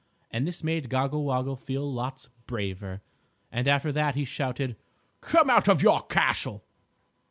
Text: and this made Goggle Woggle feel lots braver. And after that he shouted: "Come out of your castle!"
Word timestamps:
and 0.31 0.47
this 0.47 0.63
made 0.63 0.89
Goggle 0.89 1.23
Woggle 1.25 1.55
feel 1.55 1.87
lots 1.93 2.27
braver. 2.47 3.03
And 3.51 3.67
after 3.67 3.91
that 3.91 4.15
he 4.15 4.25
shouted: 4.25 4.75
"Come 5.21 5.47
out 5.47 5.69
of 5.69 5.83
your 5.83 6.01
castle!" 6.01 6.65